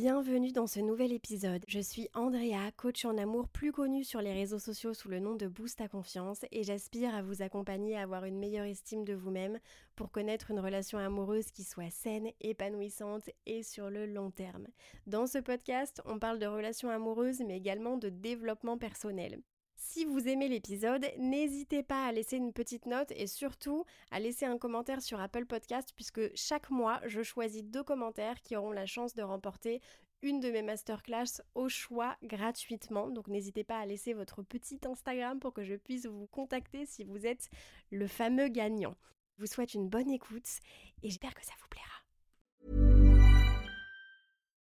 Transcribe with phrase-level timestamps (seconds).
[0.00, 1.64] bienvenue dans ce nouvel épisode.
[1.66, 5.34] Je suis Andrea, coach en amour plus connue sur les réseaux sociaux sous le nom
[5.34, 9.12] de Boost à confiance et j'aspire à vous accompagner à avoir une meilleure estime de
[9.12, 9.58] vous-même
[9.96, 14.68] pour connaître une relation amoureuse qui soit saine, épanouissante et sur le long terme.
[15.08, 19.40] Dans ce podcast, on parle de relations amoureuses mais également de développement personnel.
[19.80, 24.44] Si vous aimez l'épisode, n'hésitez pas à laisser une petite note et surtout à laisser
[24.44, 28.86] un commentaire sur Apple Podcast puisque chaque mois, je choisis deux commentaires qui auront la
[28.86, 29.80] chance de remporter
[30.22, 33.08] une de mes masterclass au choix gratuitement.
[33.08, 37.04] Donc n'hésitez pas à laisser votre petit Instagram pour que je puisse vous contacter si
[37.04, 37.48] vous êtes
[37.92, 38.96] le fameux gagnant.
[39.36, 40.58] Je vous souhaite une bonne écoute
[41.04, 42.97] et j'espère que ça vous plaira.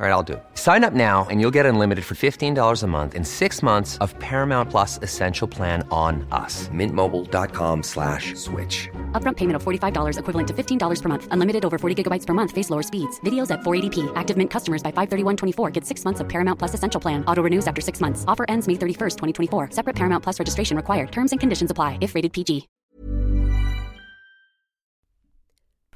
[0.00, 0.44] All right, I'll do it.
[0.54, 4.16] Sign up now and you'll get unlimited for $15 a month in six months of
[4.20, 6.68] Paramount Plus Essential Plan on us.
[6.68, 8.88] Mintmobile.com slash switch.
[9.20, 11.26] Upfront payment of $45 equivalent to $15 per month.
[11.32, 12.52] Unlimited over 40 gigabytes per month.
[12.52, 13.18] Face lower speeds.
[13.26, 14.12] Videos at 480p.
[14.14, 17.24] Active Mint customers by 531.24 get six months of Paramount Plus Essential Plan.
[17.24, 18.24] Auto renews after six months.
[18.28, 19.16] Offer ends May 31st,
[19.50, 19.70] 2024.
[19.72, 21.10] Separate Paramount Plus registration required.
[21.10, 22.68] Terms and conditions apply if rated PG.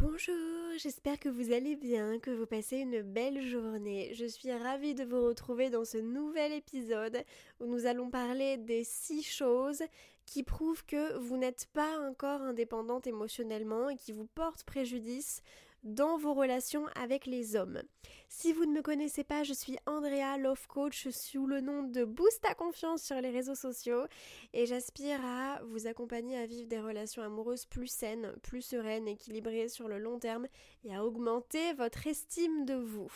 [0.00, 0.41] Bonjour,
[0.78, 4.12] j'espère que vous allez bien, que vous passez une belle journée.
[4.14, 7.24] Je suis ravie de vous retrouver dans ce nouvel épisode
[7.60, 9.82] où nous allons parler des six choses
[10.24, 15.42] qui prouvent que vous n'êtes pas encore indépendante émotionnellement et qui vous portent préjudice
[15.82, 17.82] dans vos relations avec les hommes.
[18.28, 22.04] Si vous ne me connaissez pas, je suis Andrea Love Coach sous le nom de
[22.04, 24.04] Boost à confiance sur les réseaux sociaux
[24.52, 29.68] et j'aspire à vous accompagner à vivre des relations amoureuses plus saines, plus sereines, équilibrées
[29.68, 30.46] sur le long terme
[30.84, 33.12] et à augmenter votre estime de vous.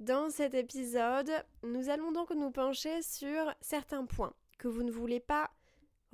[0.00, 1.30] Dans cet épisode,
[1.62, 5.50] nous allons donc nous pencher sur certains points que vous ne voulez pas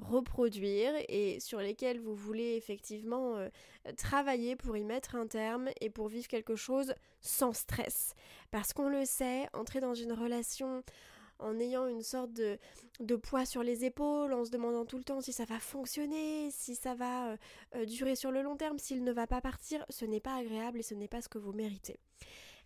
[0.05, 3.49] reproduire et sur lesquels vous voulez effectivement euh,
[3.97, 8.15] travailler pour y mettre un terme et pour vivre quelque chose sans stress.
[8.51, 10.83] Parce qu'on le sait, entrer dans une relation
[11.41, 15.21] en ayant une sorte de, poids sur les épaules, en se demandant tout le temps
[15.21, 17.37] si ça va fonctionner, si ça va euh,
[17.77, 20.79] euh, durer sur le long terme, s'il ne va pas partir, ce n'est pas agréable
[20.79, 21.99] et ce n'est pas ce que vous méritez.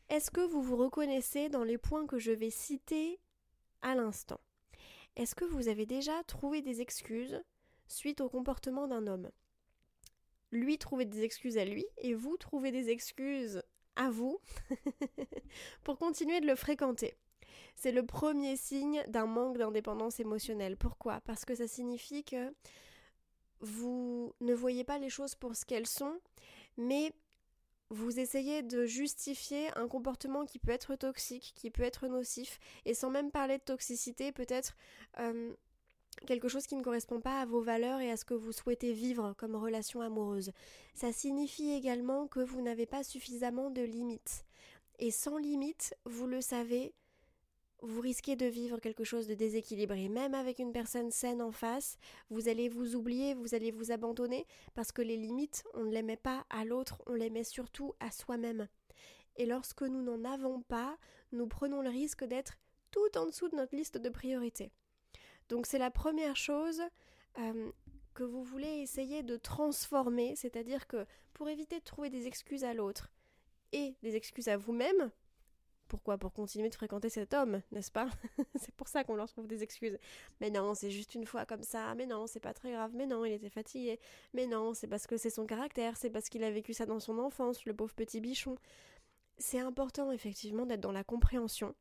[0.08, 3.20] Est-ce que vous vous reconnaissez dans les points que je vais citer
[3.80, 4.40] à l'instant?
[5.16, 7.42] Est-ce que vous avez déjà trouvé des excuses
[7.86, 9.30] suite au comportement d'un homme?
[10.50, 13.62] Lui trouver des excuses à lui et vous trouvez des excuses
[13.96, 14.40] à vous
[15.84, 17.14] pour continuer de le fréquenter.
[17.76, 20.76] C'est le premier signe d'un manque d'indépendance émotionnelle.
[20.76, 21.20] Pourquoi?
[21.20, 22.52] Parce que ça signifie que
[23.60, 26.18] vous ne voyez pas les choses pour ce qu'elles sont,
[26.76, 27.12] mais
[27.94, 32.94] vous essayez de justifier un comportement qui peut être toxique, qui peut être nocif, et
[32.94, 34.76] sans même parler de toxicité, peut-être
[35.20, 35.54] euh,
[36.26, 38.92] quelque chose qui ne correspond pas à vos valeurs et à ce que vous souhaitez
[38.92, 40.52] vivre comme relation amoureuse.
[40.94, 44.44] Ça signifie également que vous n'avez pas suffisamment de limites.
[44.98, 46.94] Et sans limites, vous le savez,
[47.84, 50.08] vous risquez de vivre quelque chose de déséquilibré.
[50.08, 51.98] Même avec une personne saine en face,
[52.30, 56.02] vous allez vous oublier, vous allez vous abandonner, parce que les limites, on ne les
[56.02, 58.68] met pas à l'autre, on les met surtout à soi-même.
[59.36, 60.96] Et lorsque nous n'en avons pas,
[61.32, 62.54] nous prenons le risque d'être
[62.90, 64.70] tout en dessous de notre liste de priorités.
[65.48, 66.80] Donc c'est la première chose
[67.38, 67.70] euh,
[68.14, 72.72] que vous voulez essayer de transformer, c'est-à-dire que pour éviter de trouver des excuses à
[72.72, 73.10] l'autre
[73.72, 75.10] et des excuses à vous-même,
[75.94, 76.18] pourquoi?
[76.18, 78.08] Pour continuer de fréquenter cet homme, n'est-ce pas?
[78.56, 79.96] C'est pour ça qu'on leur trouve des excuses.
[80.40, 81.94] Mais non, c'est juste une fois comme ça.
[81.94, 82.90] Mais non, c'est pas très grave.
[82.96, 84.00] Mais non, il était fatigué.
[84.32, 85.96] Mais non, c'est parce que c'est son caractère.
[85.96, 88.56] C'est parce qu'il a vécu ça dans son enfance, le pauvre petit bichon.
[89.38, 91.76] C'est important, effectivement, d'être dans la compréhension.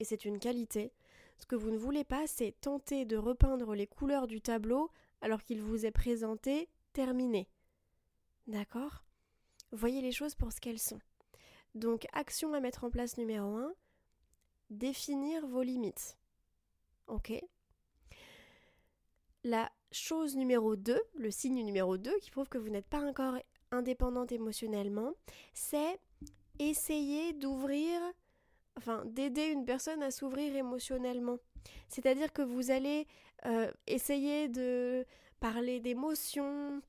[0.00, 0.94] Et c'est une qualité.
[1.36, 4.90] Ce que vous ne voulez pas, c'est tenter de repeindre les couleurs du tableau
[5.20, 7.50] alors qu'il vous est présenté terminé.
[8.46, 9.04] D'accord?
[9.72, 11.00] Voyez les choses pour ce qu'elles sont.
[11.76, 13.74] Donc, action à mettre en place numéro 1,
[14.70, 16.16] définir vos limites.
[17.06, 17.32] Ok
[19.44, 23.36] La chose numéro 2, le signe numéro 2 qui prouve que vous n'êtes pas encore
[23.70, 25.12] indépendante émotionnellement,
[25.52, 26.00] c'est
[26.58, 28.00] essayer d'ouvrir,
[28.78, 31.36] enfin d'aider une personne à s'ouvrir émotionnellement.
[31.88, 33.06] C'est-à-dire que vous allez
[33.44, 35.04] euh, essayer de
[35.40, 36.80] parler d'émotions,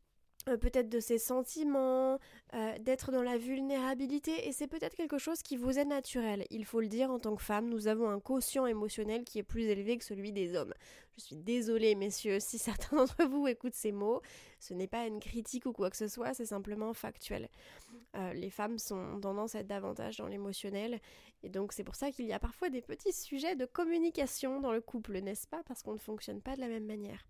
[0.48, 2.20] euh, peut-être de ses sentiments,
[2.54, 6.46] euh, d'être dans la vulnérabilité, et c'est peut-être quelque chose qui vous est naturel.
[6.50, 9.44] Il faut le dire, en tant que femme, nous avons un quotient émotionnel qui est
[9.44, 10.74] plus élevé que celui des hommes.
[11.18, 14.22] Je suis désolée, messieurs, si certains d'entre vous écoutent ces mots,
[14.60, 17.50] ce n'est pas une critique ou quoi que ce soit, c'est simplement factuel.
[18.16, 21.00] Euh, les femmes sont tendance à être davantage dans l'émotionnel,
[21.44, 24.72] et donc c'est pour ça qu'il y a parfois des petits sujets de communication dans
[24.72, 25.64] le couple, n'est-ce pas?
[25.64, 27.26] Parce qu'on ne fonctionne pas de la même manière.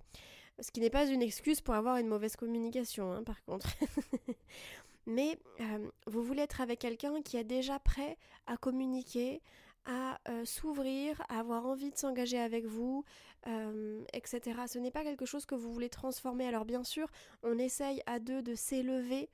[0.59, 3.69] Ce qui n'est pas une excuse pour avoir une mauvaise communication, hein, par contre.
[5.07, 9.41] Mais euh, vous voulez être avec quelqu'un qui est déjà prêt à communiquer,
[9.85, 13.05] à euh, s'ouvrir, à avoir envie de s'engager avec vous,
[13.47, 14.59] euh, etc.
[14.67, 16.45] Ce n'est pas quelque chose que vous voulez transformer.
[16.45, 17.07] Alors bien sûr,
[17.41, 19.29] on essaye à deux de s'élever,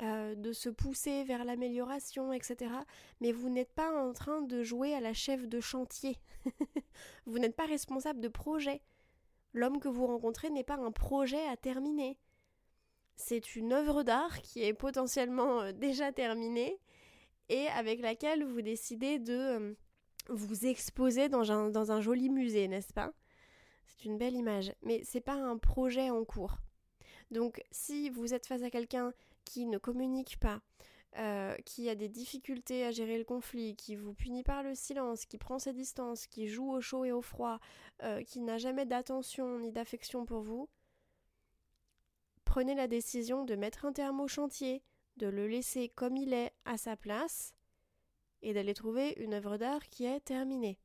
[0.00, 2.70] de se pousser vers l'amélioration, etc.
[3.20, 6.16] Mais vous n'êtes pas en train de jouer à la chef de chantier.
[7.26, 8.80] vous n'êtes pas responsable de projet.
[9.58, 12.16] L'homme que vous rencontrez n'est pas un projet à terminer.
[13.16, 16.78] C'est une œuvre d'art qui est potentiellement euh, déjà terminée
[17.48, 19.74] et avec laquelle vous décidez de euh,
[20.28, 23.12] vous exposer dans un, dans un joli musée, n'est-ce pas?
[23.84, 26.58] C'est une belle image, mais c'est pas un projet en cours.
[27.32, 29.12] Donc si vous êtes face à quelqu'un
[29.44, 30.60] qui ne communique pas,
[31.16, 35.24] euh, qui a des difficultés à gérer le conflit, qui vous punit par le silence,
[35.24, 37.58] qui prend ses distances, qui joue au chaud et au froid,
[38.02, 40.68] euh, qui n'a jamais d'attention ni d'affection pour vous,
[42.44, 44.82] prenez la décision de mettre un terme au chantier,
[45.16, 47.54] de le laisser comme il est à sa place
[48.42, 50.78] et d'aller trouver une œuvre d'art qui est terminée.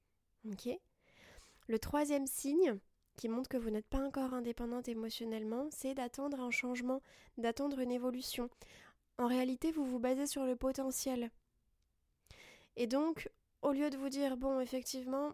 [1.68, 2.80] Le troisième signe
[3.16, 7.02] qui montre que vous n'êtes pas encore indépendante émotionnellement, c'est d'attendre un changement,
[7.38, 8.50] d'attendre une évolution
[9.18, 11.32] en réalité, vous vous basez sur le potentiel.
[12.76, 13.30] Et donc,
[13.62, 15.34] au lieu de vous dire, bon, effectivement,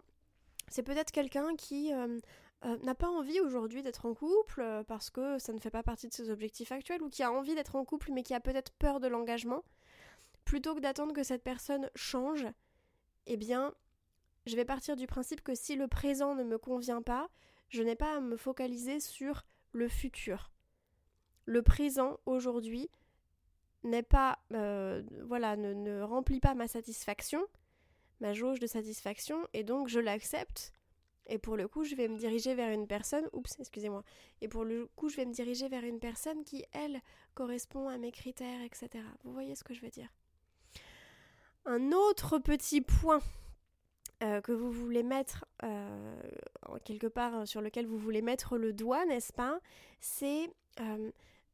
[0.67, 2.19] c'est peut-être quelqu'un qui euh,
[2.65, 5.83] euh, n'a pas envie aujourd'hui d'être en couple euh, parce que ça ne fait pas
[5.83, 8.39] partie de ses objectifs actuels ou qui a envie d'être en couple mais qui a
[8.39, 9.63] peut-être peur de l'engagement,
[10.43, 12.45] plutôt que d'attendre que cette personne change,
[13.25, 13.73] eh bien,
[14.45, 17.29] je vais partir du principe que si le présent ne me convient pas,
[17.69, 20.51] je n'ai pas à me focaliser sur le futur.
[21.45, 22.89] Le présent, aujourd'hui,
[23.83, 27.45] n'est pas, euh, voilà, ne, remplit pas ma satisfaction,
[28.19, 30.73] ma jauge de satisfaction, et donc je l'accepte.
[31.27, 34.03] Et pour le coup, je vais me diriger vers une personne, oups, excusez-moi,
[34.41, 37.01] et pour le coup, je vais me diriger vers une personne qui, elle,
[37.35, 39.03] correspond à mes critères, etc.
[39.23, 40.09] Vous voyez ce que je veux dire?
[41.65, 43.21] Un autre petit point
[44.23, 46.21] euh, que vous voulez mettre euh,
[46.83, 49.59] quelque part sur lequel vous voulez mettre le doigt, n'est-ce pas?
[49.99, 50.49] C'est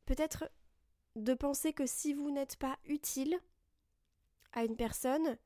[0.06, 0.46] peut-être
[1.16, 3.40] de penser que si vous n'êtes pas utile
[4.54, 5.38] à une personne,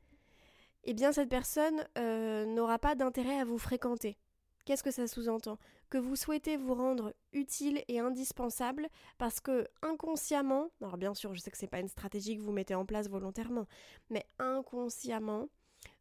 [0.83, 4.17] eh bien cette personne euh, n'aura pas d'intérêt à vous fréquenter.
[4.65, 5.57] Qu'est-ce que ça sous-entend?
[5.89, 8.87] Que vous souhaitez vous rendre utile et indispensable
[9.17, 12.51] parce que inconsciemment, alors bien sûr, je sais que c'est pas une stratégie que vous
[12.51, 13.65] mettez en place volontairement,
[14.09, 15.49] mais inconsciemment,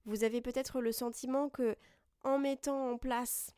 [0.04, 1.76] vous avez peut-être le sentiment que
[2.24, 3.54] en mettant en place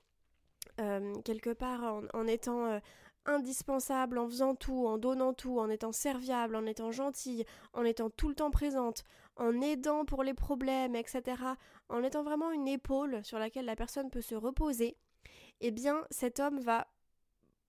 [0.81, 2.79] euh, quelque part, en, étant euh,
[3.27, 8.11] indispensable en faisant tout, en donnant tout, en étant serviable, en étant gentille, en étant
[8.11, 9.05] tout le temps présente,
[9.37, 11.43] en aidant pour les problèmes, etc.,
[11.89, 14.97] en étant vraiment une épaule sur laquelle la personne peut se reposer,
[15.61, 16.87] eh bien cet homme va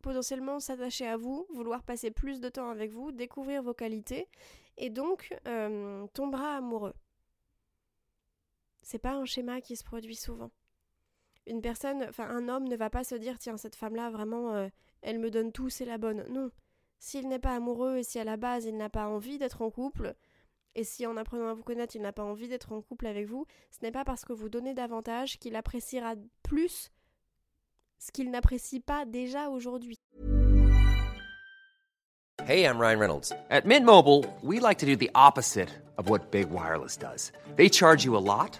[0.01, 4.27] potentiellement s'attacher à vous, vouloir passer plus de temps avec vous, découvrir vos qualités,
[4.77, 6.93] et donc euh, tombera amoureux.
[8.81, 10.51] C'est pas un schéma qui se produit souvent.
[11.48, 14.53] Une personne, enfin un homme ne va pas se dire tiens cette femme là vraiment
[14.53, 14.67] euh,
[15.01, 16.25] elle me donne tout, c'est la bonne.
[16.29, 16.51] Non.
[17.00, 19.72] S'il n'est pas amoureux et si à la base il n'a pas envie d'être en
[19.72, 20.15] couple,
[20.75, 23.25] et si en apprenant à vous connaître il n'a pas envie d'être en couple avec
[23.27, 26.91] vous, ce n'est pas parce que vous donnez davantage qu'il appréciera plus
[27.98, 30.00] ce qu'il n'apprécie pas déjà aujourd'hui.
[32.48, 33.31] Hey, I'm Ryan Reynolds.
[33.51, 37.31] At Mint Mobile, we like to do the opposite of what Big Wireless does.
[37.55, 38.60] They charge you a lot.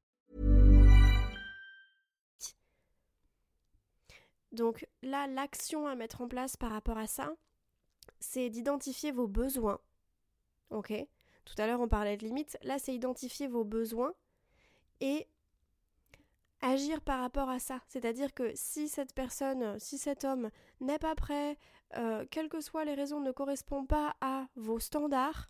[4.51, 7.33] Donc là, l'action à mettre en place par rapport à ça,
[8.19, 9.79] c'est d'identifier vos besoins.
[10.69, 10.93] OK
[11.45, 12.57] Tout à l'heure, on parlait de limites.
[12.63, 14.13] Là, c'est identifier vos besoins
[14.99, 15.27] et
[16.61, 17.79] agir par rapport à ça.
[17.87, 21.57] C'est-à-dire que si cette personne, si cet homme n'est pas prêt,
[21.97, 25.49] euh, quelles que soient les raisons, ne correspond pas à vos standards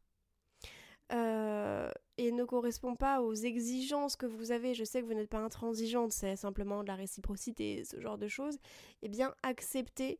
[1.11, 5.29] euh, et ne correspond pas aux exigences que vous avez, je sais que vous n'êtes
[5.29, 8.57] pas intransigeante, c'est simplement de la réciprocité, ce genre de choses,
[9.01, 10.19] eh bien acceptez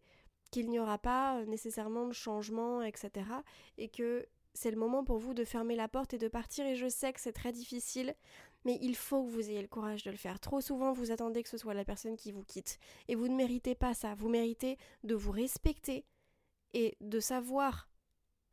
[0.52, 3.26] qu'il n'y aura pas nécessairement de changement, etc.
[3.78, 6.66] Et que c'est le moment pour vous de fermer la porte et de partir.
[6.66, 8.16] Et je sais que c'est très difficile,
[8.66, 10.40] mais il faut que vous ayez le courage de le faire.
[10.40, 12.80] Trop souvent, vous attendez que ce soit la personne qui vous quitte.
[13.08, 14.14] Et vous ne méritez pas ça.
[14.14, 16.06] Vous méritez de vous respecter
[16.74, 17.90] et de savoir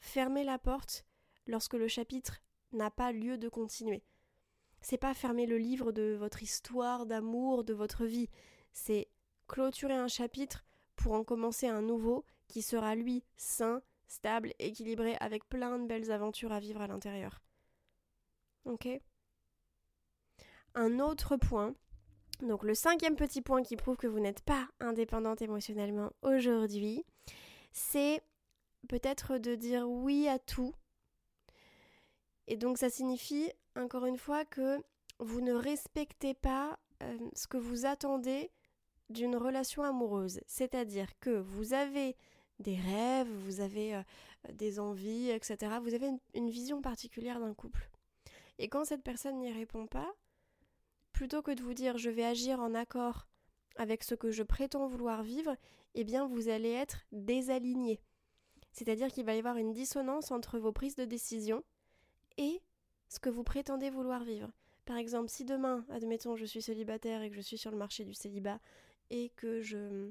[0.00, 1.04] fermer la porte
[1.48, 2.40] lorsque le chapitre
[2.72, 4.04] n'a pas lieu de continuer.
[4.80, 8.28] C'est pas fermer le livre de votre histoire d'amour, de votre vie.
[8.72, 9.08] C'est
[9.48, 10.64] clôturer un chapitre
[10.94, 16.12] pour en commencer un nouveau qui sera lui sain, stable, équilibré, avec plein de belles
[16.12, 17.42] aventures à vivre à l'intérieur.
[18.64, 18.88] Ok?
[20.74, 21.74] Un autre point,
[22.40, 27.04] donc le cinquième petit point qui prouve que vous n'êtes pas indépendante émotionnellement aujourd'hui,
[27.72, 28.22] c'est
[28.88, 30.74] peut-être de dire oui à tout.
[32.48, 34.82] Et donc ça signifie, encore une fois, que
[35.20, 38.50] vous ne respectez pas euh, ce que vous attendez
[39.10, 40.40] d'une relation amoureuse.
[40.46, 42.16] C'est-à-dire que vous avez
[42.58, 44.02] des rêves, vous avez euh,
[44.52, 45.76] des envies, etc.
[45.82, 47.90] Vous avez une, vision particulière d'un couple.
[48.58, 50.10] Et quand cette personne n'y répond pas,
[51.12, 53.26] plutôt que de vous dire je vais agir en accord
[53.76, 55.54] avec ce que je prétends vouloir vivre,
[55.94, 58.00] eh bien vous allez être désaligné.
[58.72, 61.62] C'est-à-dire qu'il va y avoir une dissonance entre vos prises de décision
[62.38, 62.62] et
[63.08, 64.50] ce que vous prétendez vouloir vivre.
[64.86, 68.04] Par exemple, si demain, admettons, je suis célibataire et que je suis sur le marché
[68.04, 68.58] du célibat
[69.10, 70.10] et que je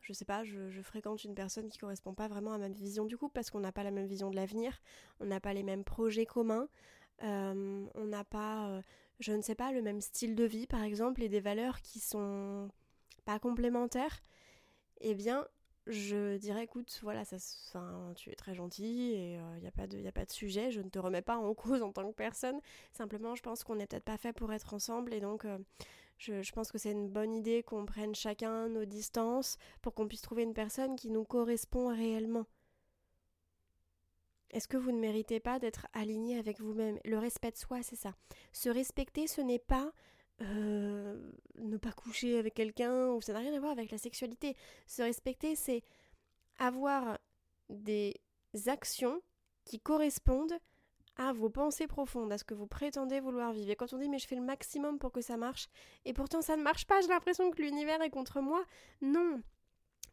[0.00, 3.18] je sais pas, je, fréquente une personne qui correspond pas vraiment à ma vision du
[3.18, 4.80] couple parce qu'on n'a pas la même vision de l'avenir,
[5.20, 6.68] on n'a pas les mêmes projets communs,
[7.22, 8.82] euh, on n'a pas, euh,
[9.20, 12.00] je ne sais pas, le même style de vie par exemple et des valeurs qui
[12.00, 12.70] sont
[13.26, 14.22] pas complémentaires,
[15.02, 15.46] eh bien
[15.88, 17.36] je dirais écoute voilà ça
[17.68, 20.30] enfin tu es très gentil et il euh, n'y a pas de a pas de
[20.30, 22.60] sujet je ne te remets pas en cause en tant que personne
[22.92, 25.46] simplement je pense qu'on n'est peut-être pas fait pour être ensemble et donc
[26.18, 30.22] je, pense que c'est une bonne idée qu'on prenne chacun nos distances pour qu'on puisse
[30.22, 32.44] trouver une personne qui nous correspond réellement.
[34.50, 36.98] Est-ce que vous ne méritez pas d'être aligné avec vous-même?
[37.04, 38.14] Le respect de soi, c'est ça.
[38.52, 39.92] Se respecter, ce n'est pas
[40.40, 41.16] euh,
[41.56, 44.56] ne pas coucher avec quelqu'un, ou ça n'a rien à voir avec la sexualité.
[44.86, 45.82] Se respecter, c'est
[46.58, 47.18] avoir
[47.68, 48.14] des
[48.66, 49.20] actions
[49.64, 50.58] qui correspondent
[51.16, 53.70] à vos pensées profondes, à ce que vous prétendez vouloir vivre.
[53.70, 55.68] Et quand on dit mais je fais le maximum pour que ça marche,
[56.04, 58.64] et pourtant ça ne marche pas, j'ai l'impression que l'univers est contre moi.
[59.02, 59.42] Non.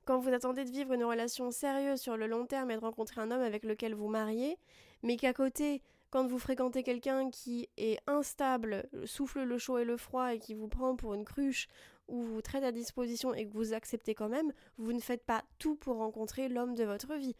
[0.06, 3.22] Quand vous attendez de vivre une relation sérieuse sur le long terme et de rencontrer
[3.22, 4.58] un homme avec lequel vous mariez,
[5.04, 9.98] mais qu'à côté, quand vous fréquentez quelqu'un qui est instable, souffle le chaud et le
[9.98, 11.68] froid et qui vous prend pour une cruche
[12.08, 15.44] ou vous traite à disposition et que vous acceptez quand même, vous ne faites pas
[15.60, 17.36] tout pour rencontrer l'homme de votre vie.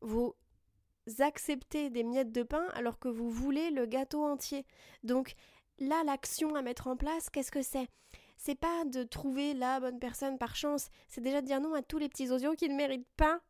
[0.00, 0.34] Vous
[1.18, 4.64] acceptez des miettes de pain alors que vous voulez le gâteau entier.
[5.02, 5.34] Donc
[5.78, 7.88] là, l'action à mettre en place, qu'est-ce que c'est?
[8.36, 11.82] C'est pas de trouver la bonne personne par chance, c'est déjà de dire non à
[11.82, 13.40] tous les petits osios qui ne méritent pas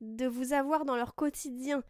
[0.00, 1.82] de vous avoir dans leur quotidien.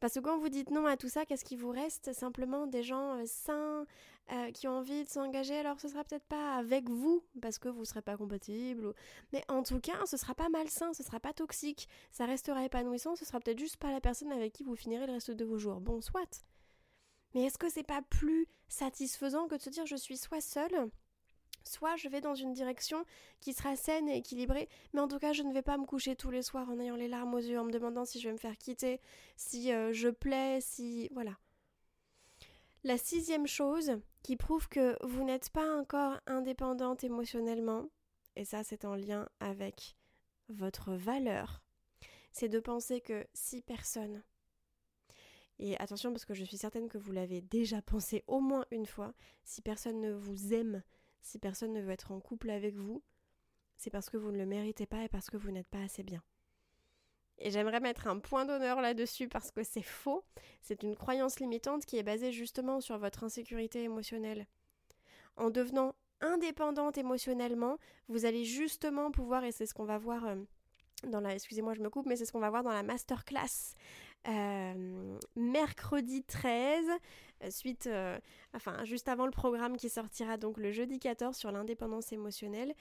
[0.00, 2.12] Parce que quand vous dites non à tout ça, qu'est-ce qui vous reste?
[2.14, 3.86] Simplement des gens euh, sains,
[4.32, 7.68] euh, qui ont envie de s'engager, alors ce sera peut-être pas avec vous, parce que
[7.68, 8.94] vous ne serez pas compatible,
[9.32, 13.16] mais en tout cas, ce sera pas malsain, ce sera pas toxique, ça restera épanouissant,
[13.16, 15.58] ce sera peut-être juste pas la personne avec qui vous finirez le reste de vos
[15.58, 15.80] jours.
[15.80, 16.44] Bon, soit.
[17.34, 20.90] Mais est-ce que c'est pas plus satisfaisant que de se dire je suis soit seule,
[21.64, 23.04] Soit je vais dans une direction
[23.40, 26.16] qui sera saine et équilibrée, mais en tout cas je ne vais pas me coucher
[26.16, 28.32] tous les soirs en ayant les larmes aux yeux, en me demandant si je vais
[28.32, 29.00] me faire quitter,
[29.36, 31.08] si euh, je plais, si...
[31.12, 31.36] voilà.
[32.82, 37.88] La sixième chose qui prouve que vous n'êtes pas encore indépendante émotionnellement,
[38.36, 39.96] et ça c'est en lien avec
[40.48, 41.62] votre valeur,
[42.32, 44.22] c'est de penser que si personne,
[45.60, 48.86] et attention parce que je suis certaine que vous l'avez déjà pensé au moins une
[48.86, 49.12] fois,
[49.44, 50.82] si personne ne vous aime,
[51.20, 53.02] si personne ne veut être en couple avec vous,
[53.76, 56.02] c'est parce que vous ne le méritez pas et parce que vous n'êtes pas assez
[56.02, 56.22] bien.
[57.38, 60.22] Et j'aimerais mettre un point d'honneur là-dessus parce que c'est faux.
[60.60, 64.46] C'est une croyance limitante qui est basée justement sur votre insécurité émotionnelle.
[65.36, 70.36] En devenant indépendante émotionnellement, vous allez justement pouvoir, et c'est ce qu'on va voir euh,
[71.06, 73.74] dans la, excusez-moi je me coupe, mais c'est ce qu'on va voir dans la masterclass
[74.28, 76.84] euh, mercredi 13,
[77.42, 77.88] euh, suite,
[78.54, 82.74] enfin juste avant le programme qui sortira donc le jeudi 14 sur l'indépendance émotionnelle.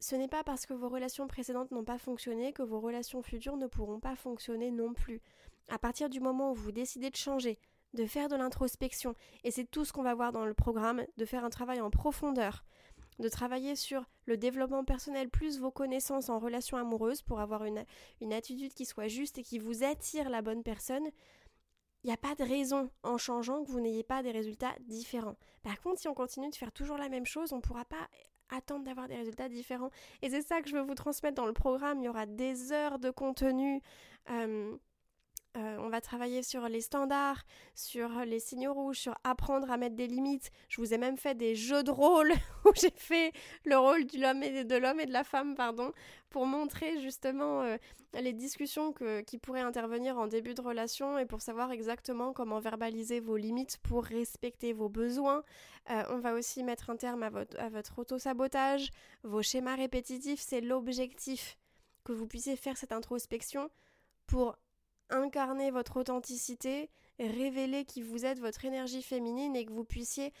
[0.00, 3.56] ce n'est pas parce que vos relations précédentes n'ont pas fonctionné que vos relations futures
[3.56, 5.20] ne pourront pas fonctionner non plus.
[5.68, 7.58] À partir du moment où vous décidez de changer,
[7.94, 9.14] de faire de l'introspection.
[9.44, 11.90] Et c'est tout ce qu'on va voir dans le programme, de faire un travail en
[11.90, 12.64] profondeur,
[13.18, 17.84] de travailler sur le développement personnel plus vos connaissances en relation amoureuse pour avoir une,
[18.32, 21.06] attitude qui soit juste et qui vous attire la bonne personne.
[22.02, 25.36] Il n'y a pas de raison en changeant que vous n'ayez pas des résultats différents.
[25.62, 28.08] Par contre, si on continue de faire toujours la même chose, on ne pourra pas
[28.50, 29.90] attendre d'avoir des résultats différents.
[30.20, 32.00] Et c'est ça que je veux vous transmettre dans le programme.
[32.00, 33.80] Il y aura des heures de contenu.
[34.30, 34.76] Euh,
[35.56, 37.44] euh, on va travailler sur les standards,
[37.74, 40.50] sur les signaux rouges, sur apprendre à mettre des limites.
[40.68, 42.32] Je vous ai même fait des jeux de rôle
[42.64, 43.32] où j'ai fait
[43.64, 45.92] le rôle de l'homme et de l'homme et de la femme, pardon,
[46.30, 47.76] pour montrer justement euh,
[48.14, 48.92] les discussions
[49.26, 53.78] qui pourraient intervenir en début de relation et pour savoir exactement comment verbaliser vos limites
[53.82, 55.44] pour respecter vos besoins.
[55.90, 58.90] Euh, on va aussi mettre un terme à votre, à votre auto-sabotage,
[59.22, 61.58] vos schémas répétitifs, c'est l'objectif
[62.04, 63.70] que vous puissiez faire cette introspection
[64.26, 64.56] pour
[65.10, 70.32] incarner votre authenticité, révéler qui vous êtes, votre énergie féminine et que vous puissiez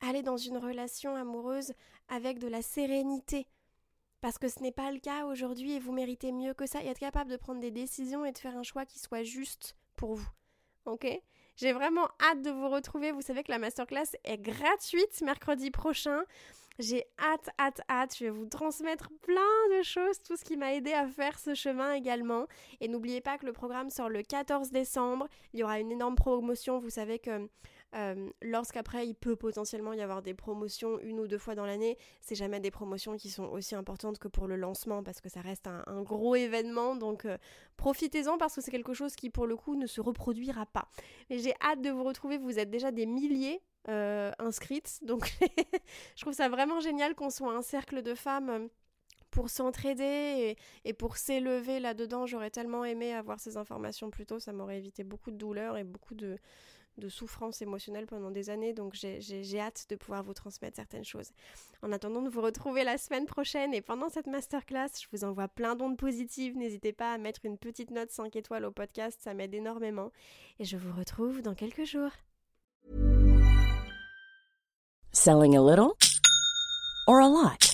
[0.00, 1.72] aller dans une relation amoureuse
[2.08, 3.46] avec de la sérénité.
[4.20, 6.86] Parce que ce n'est pas le cas aujourd'hui et vous méritez mieux que ça et
[6.86, 10.14] être capable de prendre des décisions et de faire un choix qui soit juste pour
[10.14, 10.28] vous.
[10.86, 11.06] Ok?
[11.56, 13.12] J'ai vraiment hâte de vous retrouver.
[13.12, 16.24] Vous savez que la masterclass est gratuite mercredi prochain.
[16.80, 18.16] J'ai hâte, hâte, hâte.
[18.18, 21.54] Je vais vous transmettre plein de choses, tout ce qui m'a aidé à faire ce
[21.54, 22.46] chemin également.
[22.80, 25.28] Et n'oubliez pas que le programme sort le 14 décembre.
[25.52, 26.80] Il y aura une énorme promotion.
[26.80, 27.48] Vous savez que
[27.94, 31.96] euh, lorsqu'après il peut potentiellement y avoir des promotions une ou deux fois dans l'année,
[32.20, 35.40] c'est jamais des promotions qui sont aussi importantes que pour le lancement parce que ça
[35.40, 36.96] reste un, gros événement.
[36.96, 37.38] Donc euh,
[37.76, 40.88] profitez-en parce que c'est quelque chose qui pour le coup ne se reproduira pas.
[41.30, 42.38] Mais j'ai hâte de vous retrouver.
[42.38, 44.98] Vous êtes déjà des milliers euh, inscrites.
[45.02, 45.32] Donc
[46.16, 48.68] je trouve ça vraiment génial qu'on soit un cercle de femmes euh,
[49.30, 52.24] pour s'entraider et, pour s'élever là-dedans.
[52.24, 55.82] J'aurais tellement aimé avoir ces informations plus tôt, ça m'aurait évité beaucoup de douleurs et
[55.82, 56.38] beaucoup de,
[56.98, 61.30] de souffrance émotionnelle pendant des années, donc j'ai hâte de pouvoir vous transmettre certaines choses.
[61.82, 65.48] En attendant de vous retrouver la semaine prochaine et pendant cette masterclass, je vous envoie
[65.48, 66.56] plein d'ondes positives.
[66.56, 70.10] N'hésitez pas à mettre une petite note 5 étoiles au podcast, ça m'aide énormément.
[70.58, 72.10] Et je vous retrouve dans quelques jours.
[75.12, 75.92] Selling a little
[77.06, 77.73] or a lot?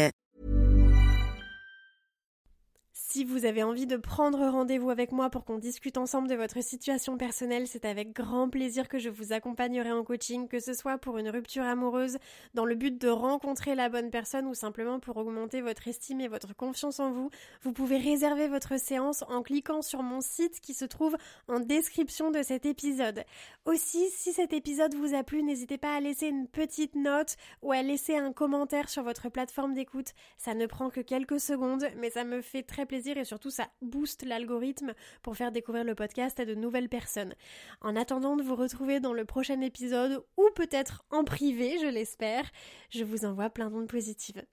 [3.13, 6.63] Si vous avez envie de prendre rendez-vous avec moi pour qu'on discute ensemble de votre
[6.63, 10.97] situation personnelle, c'est avec grand plaisir que je vous accompagnerai en coaching, que ce soit
[10.97, 12.19] pour une rupture amoureuse,
[12.53, 16.29] dans le but de rencontrer la bonne personne ou simplement pour augmenter votre estime et
[16.29, 17.29] votre confiance en vous.
[17.63, 21.17] Vous pouvez réserver votre séance en cliquant sur mon site qui se trouve
[21.49, 23.25] en description de cet épisode.
[23.65, 27.73] Aussi, si cet épisode vous a plu, n'hésitez pas à laisser une petite note ou
[27.73, 30.13] à laisser un commentaire sur votre plateforme d'écoute.
[30.37, 34.23] Ça ne prend que quelques secondes, mais ça me fait très et surtout ça booste
[34.23, 37.35] l'algorithme pour faire découvrir le podcast à de nouvelles personnes.
[37.81, 42.49] En attendant de vous retrouver dans le prochain épisode ou peut-être en privé, je l'espère,
[42.89, 44.43] je vous envoie plein d'ondes positives.